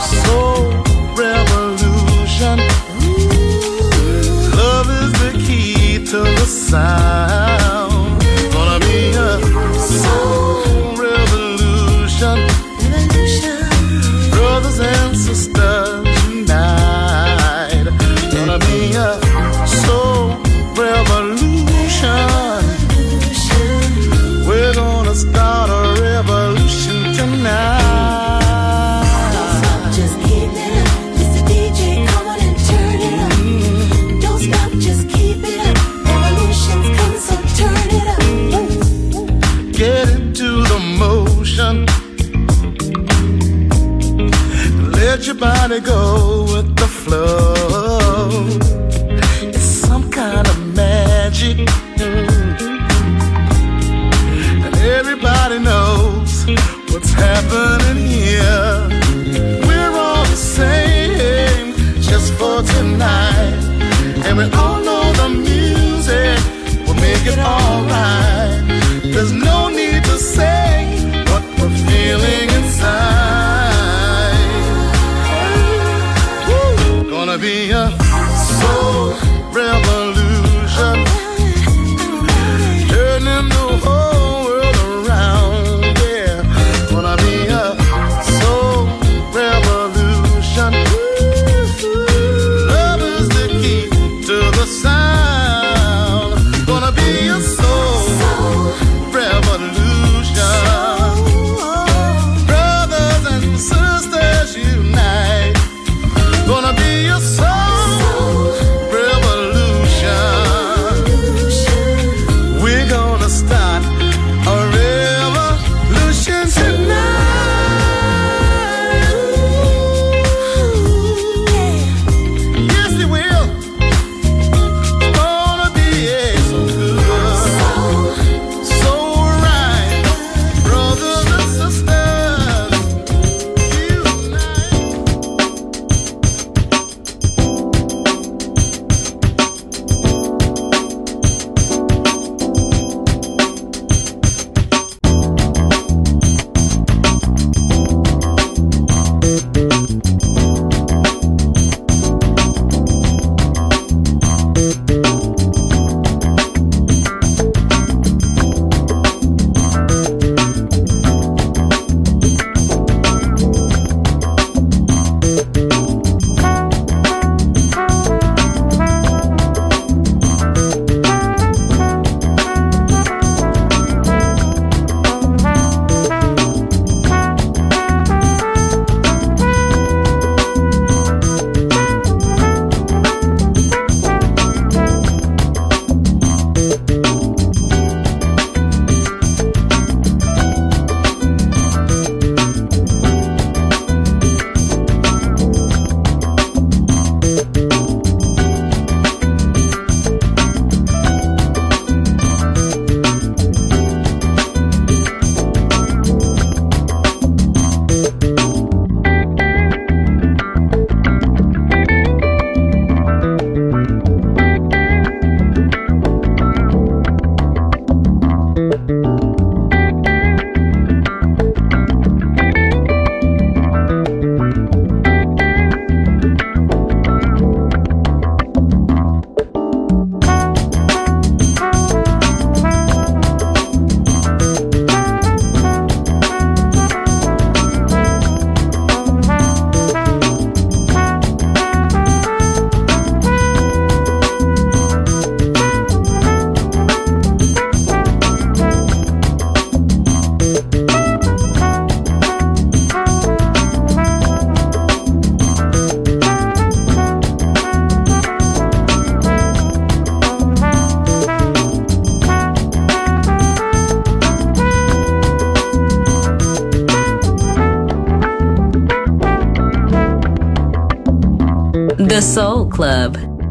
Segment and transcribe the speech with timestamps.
[0.00, 0.49] So